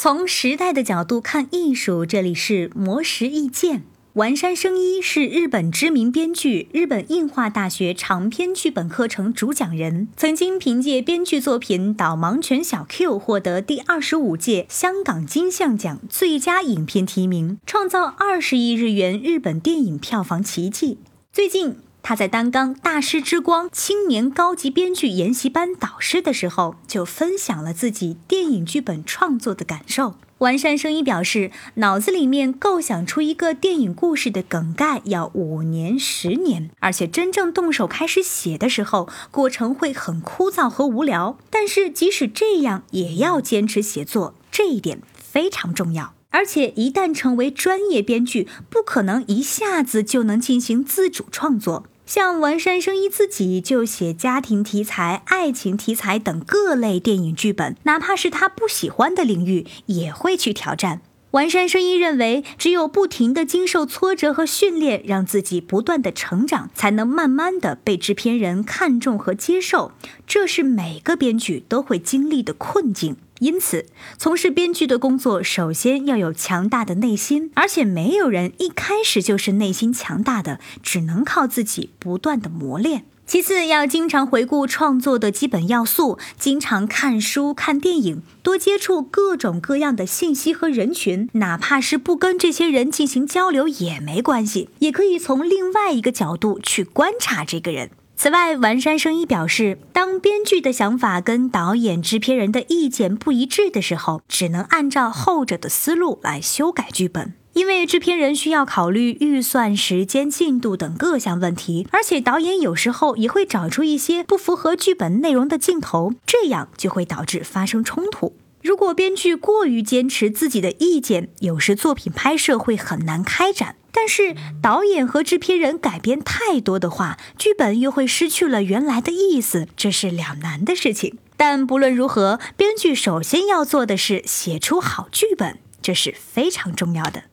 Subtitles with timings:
[0.00, 3.82] 从时代的角度看艺术，这里是魔石意见。
[4.12, 20.98] 丸山生一是日本知名编剧，日本映画大学长篇剧本课程主讲人，曾经凭借编剧作品《导盲犬小 Q》获得第二十五届香港金像奖最佳影片提名，创造二十亿日元日本电影票房奇迹。
[21.32, 21.87] 最近。
[22.08, 30.14] 他在担纲大师之光青年高级编剧研习班导师的时候，就分享了自己电影剧本创作的感受。
[30.38, 41.36] 完善声音表示，脑子里面构想出一个电影故事的梗概要五年、十年，而且真正动手开始写的时候，过程会很枯燥和无聊。
[41.50, 46.14] 但是即使这样，也要坚持写作，这一点非常重要。
[46.30, 51.84] 而且一旦成为专业编剧，不可能一下子就能进行自主创作。
[52.08, 61.02] 像完善生一自己就写家庭题材、爱情题材等各类电影剧本，哪怕是他不喜欢的领域，也会去挑战。
[61.32, 69.92] 完善生一认为，只有不停的经受挫折和训练，让自己不断的成长，才能慢慢的被制片人看重和接受。
[70.26, 73.16] 这是每个编剧都会经历的困境。
[73.40, 73.86] 因此，
[74.16, 83.04] 从事编剧的工作，首先要有强大的内心，而且没有人一开始就是内心强大的，只能靠自己不断的磨练。
[83.26, 97.90] 其次，要经常回顾创作的基本要素，经常看书、看电影，多接触各种各样的信息和人群，哪怕是不跟这些人进行交流也没关系，也可以从另外一个角度去观察这个人。
[98.20, 118.34] 此外，完山生一表示，当编剧的想法跟导演、制片人的意见不一致的时候，只能按照后者的思路来修改剧本，因为制片人需要考虑预算、时间、进度等各项问题，而且导演有时候也会找出一些不符合剧本内容的镜头，这样就会导致发生冲突。
[118.60, 123.76] 如果编剧过于坚持自己的意见，有时作品拍摄会很难开展。
[123.92, 131.18] 但是导演和制片人改编太多的话，剧本又会失去了原来的意思，这是两难的事情。
[131.36, 137.24] 但不论如何，编剧首先要做的是写出好剧本，这是非常重要的。